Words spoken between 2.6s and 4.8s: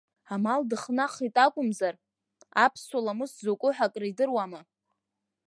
аԥсуа ламыс закәу ҳәа акридыруама?